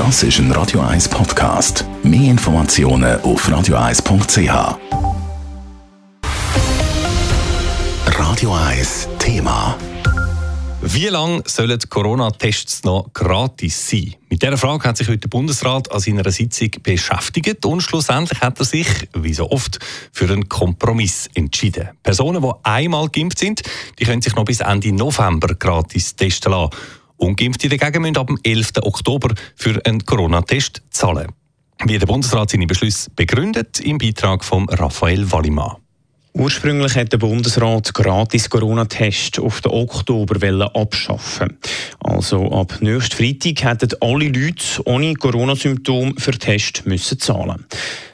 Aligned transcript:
Das 0.00 0.22
ist 0.22 0.38
ein 0.38 0.50
Radio 0.52 0.80
1 0.80 1.10
Podcast. 1.10 1.84
Mehr 2.02 2.30
Informationen 2.30 3.20
auf 3.20 3.46
radio1.ch. 3.46 4.78
Radio 8.06 8.54
1 8.54 9.08
Thema. 9.18 9.76
Wie 10.80 11.08
lange 11.08 11.42
sollen 11.44 11.78
Corona-Tests 11.86 12.84
noch 12.84 13.12
gratis 13.12 13.90
sein? 13.90 14.14
Mit 14.30 14.42
dieser 14.42 14.56
Frage 14.56 14.88
hat 14.88 14.96
sich 14.96 15.06
heute 15.06 15.18
der 15.18 15.28
Bundesrat 15.28 15.92
an 15.92 16.00
seiner 16.00 16.30
Sitzung 16.30 16.70
beschäftigt 16.82 17.66
und 17.66 17.82
schlussendlich 17.82 18.40
hat 18.40 18.58
er 18.58 18.64
sich, 18.64 18.88
wie 19.12 19.34
so 19.34 19.50
oft, 19.50 19.80
für 20.12 20.24
einen 20.24 20.48
Kompromiss 20.48 21.28
entschieden. 21.34 21.90
Personen, 22.02 22.40
die 22.40 22.50
einmal 22.62 23.10
geimpft 23.10 23.38
sind, 23.38 23.62
die 23.98 24.04
können 24.06 24.22
sich 24.22 24.34
noch 24.34 24.46
bis 24.46 24.60
Ende 24.60 24.92
November 24.92 25.54
gratis 25.54 26.16
testen 26.16 26.52
lassen. 26.52 26.70
Ungeimpfte 27.20 27.68
dagegen 27.68 28.02
müssen 28.02 28.16
ab 28.16 28.26
dem 28.26 28.38
11. 28.42 28.72
Oktober 28.82 29.34
für 29.54 29.80
einen 29.84 30.04
Corona-Test 30.04 30.82
zahlen. 30.90 31.28
Wie 31.84 31.98
der 31.98 32.06
Bundesrat 32.06 32.50
seine 32.50 32.66
Beschlüsse 32.66 33.10
begründet, 33.14 33.80
im 33.80 33.98
Beitrag 33.98 34.44
von 34.44 34.68
Raphael 34.68 35.30
Wallimann. 35.30 35.76
Ursprünglich 36.32 36.94
hat 36.94 37.12
der 37.12 37.18
Bundesrat 37.18 37.92
gratis 37.92 38.48
Corona-Test 38.48 39.40
auf 39.40 39.60
den 39.60 39.72
Oktober 39.72 40.40
abschaffen. 40.74 41.58
Also 41.98 42.50
ab 42.52 42.78
nächsten 42.80 43.16
Freitag 43.16 43.64
hätten 43.64 43.96
alle 44.00 44.28
Leute 44.28 44.62
ohne 44.84 45.14
Corona-Symptome 45.14 46.14
für 46.18 46.32
Test 46.32 46.86
müssen 46.86 47.18
zahlen. 47.18 47.66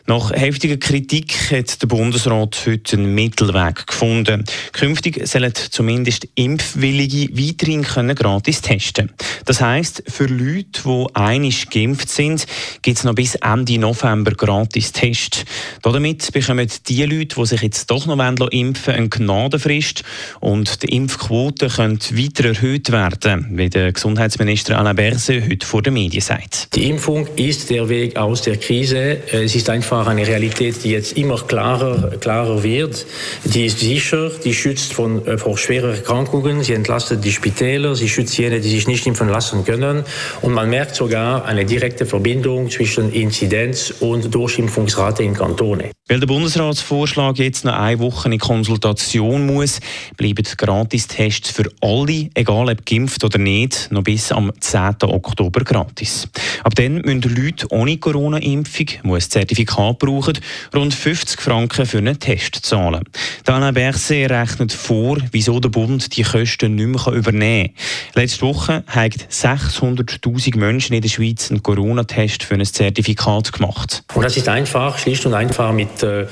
Nach 0.09 0.31
heftiger 0.31 0.77
Kritik 0.77 1.51
hat 1.51 1.83
der 1.83 1.89
Bundesrat 1.89 2.63
heute 2.65 2.97
einen 2.97 3.13
Mittelweg 3.13 3.89
gefunden. 3.89 4.45
Künftig 4.73 5.27
sollen 5.27 5.53
zumindest 5.53 6.29
Impfwillige 6.37 7.29
weiterhin 7.37 7.83
können 7.83 8.15
gratis 8.15 8.61
testen 8.61 9.11
Das 9.47 9.61
heisst, 9.61 10.05
für 10.07 10.27
Leute, 10.27 10.83
die 10.85 11.07
einig 11.15 11.71
geimpft 11.71 12.09
sind, 12.09 12.47
gibt 12.83 12.99
es 12.99 13.05
noch 13.05 13.17
bis 13.17 13.35
Ende 13.35 13.79
November 13.79 14.31
gratis 14.31 14.93
Tests. 14.93 15.45
Damit 15.83 16.33
bekommen 16.33 16.71
die 16.87 17.03
Leute, 17.03 17.35
die 17.35 17.47
sich 17.47 17.63
jetzt 17.63 17.91
doch 17.91 18.07
noch 18.07 18.17
impfen 18.51 18.87
wollen, 18.87 18.99
eine 18.99 19.09
Gnadenfrist 19.09 20.05
und 20.39 20.85
die 20.85 20.95
Impfquote 20.95 21.67
könnte 21.67 22.17
weiter 22.17 22.45
erhöht 22.45 22.93
werden, 22.93 23.59
wie 23.59 23.71
der 23.71 23.91
Gesundheitsminister 23.91 24.79
Alain 24.79 24.95
Berset 24.95 25.51
heute 25.51 25.67
vor 25.67 25.83
den 25.83 25.95
Medien 25.95 26.23
sagt. 26.23 26.73
Die 26.77 26.89
Impfung 26.89 27.27
ist 27.35 27.71
der 27.71 27.89
Weg 27.89 28.17
aus 28.17 28.43
der 28.43 28.57
Krise. 28.57 29.19
Es 29.33 29.57
ist 29.57 29.69
einfach 29.69 29.96
einfach 29.99 30.13
eine 30.13 30.27
Realität, 30.27 30.85
die 30.85 30.91
jetzt 30.91 31.17
immer 31.17 31.37
klarer, 31.37 32.17
klarer 32.19 32.63
wird. 32.63 33.07
Die 33.45 33.67
ist 33.67 33.81
sicher, 33.81 34.31
die 34.45 34.55
schützt 34.55 34.93
von, 34.93 35.27
äh, 35.27 35.39
vor 35.39 35.59
schweren 35.59 35.91
Erkrankungen, 35.91 36.63
sie 36.63 36.75
entlastet 36.75 37.25
die 37.25 37.33
Spitäler, 37.33 37.95
sie 37.95 38.09
schützt 38.09 38.37
jene, 38.39 38.61
die 38.61 38.69
sich 38.69 38.87
nicht 38.87 39.07
impfen 39.07 39.29
lassen 39.29 39.65
können. 39.65 40.05
Und 40.43 40.53
man 40.53 40.71
merkt 40.71 40.95
sogar 40.95 41.45
eine 41.45 41.65
direkte 41.65 42.07
Verbindung 42.07 42.71
zwischen 42.71 43.13
Inzidenz 43.13 43.95
und 44.01 44.35
Durchimpfungsrate 44.35 45.23
in 45.23 45.35
Kantone. 45.35 45.91
Weil 46.09 46.21
der 46.21 46.27
Bundesratsvorschlag 46.27 47.39
jetzt 47.39 47.65
noch 47.65 47.75
eine 47.75 47.99
Woche 47.99 48.29
in 48.31 48.39
Konsultation 48.39 49.47
muss, 49.47 49.81
bleiben 50.17 50.45
Gratistests 50.57 51.51
für 51.51 51.71
alle, 51.81 52.31
egal 52.35 52.71
ob 52.71 52.87
geimpft 52.87 53.25
oder 53.25 53.39
nicht, 53.39 53.89
noch 53.91 54.03
bis 54.03 54.31
am 54.31 54.53
10. 54.59 54.97
Oktober 55.03 55.65
gratis. 55.65 56.29
Ab 56.63 56.75
dann 56.75 56.97
müssen 56.97 57.23
Leute 57.23 57.67
ohne 57.71 57.97
Corona-Impfung, 57.97 58.87
ein 59.05 59.21
Zertifikat 59.21 59.86
brauchen, 59.95 60.39
rund 60.75 60.95
50 60.95 61.41
Franken 61.41 61.87
für 61.87 61.99
einen 61.99 62.19
Test 62.19 62.57
zahlen. 62.67 63.05
Dana 63.45 63.71
Berset 63.71 64.31
rechnet 64.31 64.73
vor, 64.73 65.19
wieso 65.33 65.61
der 65.61 65.69
Bund 65.69 66.17
die 66.17 66.23
Kosten 66.23 66.75
nicht 66.75 66.87
mehr 66.87 67.15
übernehmen 67.15 67.75
kann. 67.75 68.23
Letzte 68.23 68.43
Woche 68.43 68.85
haben 68.87 69.13
600'000 69.31 70.59
Menschen 70.59 70.95
in 70.95 71.03
der 71.03 71.09
Schweiz 71.09 71.51
einen 71.51 71.63
Corona-Test 71.63 72.43
für 72.43 72.55
ein 72.55 72.65
Zertifikat 72.65 73.53
gemacht. 73.53 74.03
Und 74.15 74.23
das 74.23 74.37
ist 74.37 74.49
einfach, 74.49 74.99
schlicht 74.99 75.27
und 75.27 75.35
einfach 75.35 75.73
mit 75.73 76.03
äh, 76.03 76.27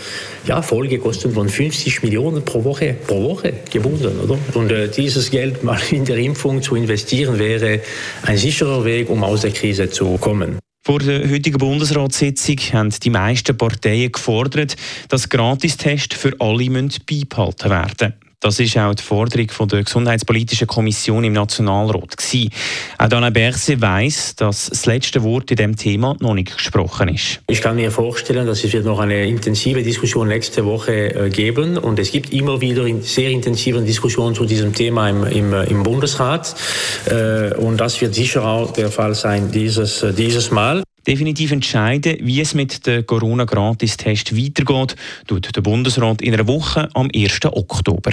ja, 0.47 0.63
Folgekosten 0.63 1.33
von 1.33 1.49
50 1.49 2.03
Millionen 2.03 2.45
pro 2.45 2.65
Woche, 2.65 2.95
pro 3.07 3.23
Woche 3.23 3.55
gebunden. 3.71 4.19
Oder? 4.21 4.39
Und 4.55 4.71
äh, 4.71 4.89
dieses 4.89 5.31
Geld 5.31 5.63
mal 5.63 5.81
in 5.91 6.05
der 6.05 6.19
Impfung 6.19 6.63
zu 6.63 6.77
investieren, 6.77 7.39
wäre 7.39 7.81
ein 8.23 8.37
sicherer 8.37 8.85
Weg, 8.85 9.09
um 9.11 9.23
aus 9.25 9.43
der 9.43 9.51
Krise 9.53 9.91
zu 9.91 10.17
kommen. 10.19 10.59
Vor 10.87 10.99
der 10.99 11.31
heutigen 11.31 11.57
Bundesratssitzung 11.57 12.57
haben 12.75 12.91
die 13.03 13.09
meisten 13.09 13.57
Parteien 13.57 14.13
gefordert, 14.13 14.77
dass 15.09 15.31
Gratistests 15.31 16.15
für 16.15 16.39
alle 16.39 16.69
beibehalten 16.69 17.71
werden 17.71 18.15
das 18.45 18.61
ist 18.61 18.77
auch 18.77 18.95
die 18.95 19.03
Forderung 19.03 19.49
von 19.49 19.69
der 19.69 19.83
Gesundheitspolitischen 19.83 20.67
Kommission 20.67 21.25
im 21.25 21.33
Nationalrat. 21.33 22.15
Gewesen. 22.15 22.51
Auch 22.99 23.09
Dana 23.09 23.31
Berse 23.31 23.81
weiss, 23.81 24.37
dass 24.37 24.69
das 24.69 24.85
letzte 24.85 25.23
Wort 25.23 25.51
in 25.51 25.57
diesem 25.57 25.77
Thema 25.77 26.15
noch 26.21 26.35
nicht 26.35 26.55
gesprochen 26.55 27.09
ist. 27.09 27.41
Ich 27.49 27.63
kann 27.63 27.77
mir 27.77 27.91
vorstellen, 27.91 28.47
dass 28.47 28.63
es 28.63 28.75
wird 28.75 28.85
noch 28.85 28.99
eine 28.99 29.27
intensive 29.27 29.83
Diskussion 29.83 30.29
nächste 30.29 30.67
Woche 30.67 31.15
äh, 31.15 31.31
geben 31.31 31.79
und 31.79 31.99
es 31.99 32.13
gibt 32.13 32.35
immer 32.35 32.61
wieder 32.61 32.87
sehr 33.01 33.31
intensive 33.31 33.81
Diskussionen 33.81 34.35
zu 34.35 34.45
diesem 34.45 34.75
Thema 34.75 35.09
im, 35.09 35.25
im, 35.25 35.53
äh, 35.55 35.65
im 35.65 35.83
Bundesrat 35.83 36.55
äh, 37.07 37.55
und 37.55 37.79
das 37.79 37.99
wird 38.03 38.15
sicher 38.15 38.45
auch 38.45 38.75
der 38.75 38.91
Fall 38.91 39.15
sein 39.15 39.51
dieses, 39.51 40.05
dieses 40.19 40.51
Mal. 40.51 40.83
Definitiv 41.07 41.53
entscheiden, 41.53 42.19
wie 42.21 42.41
es 42.41 42.53
mit 42.53 42.87
dem 42.87 43.07
Corona-Gratis-Test 43.07 44.37
weitergeht, 44.37 44.97
tut 45.27 45.57
der 45.57 45.63
Bundesrat 45.63 46.21
in 46.21 46.35
einer 46.35 46.47
Woche 46.47 46.89
am 46.95 47.09
1. 47.15 47.41
Oktober. 47.45 48.13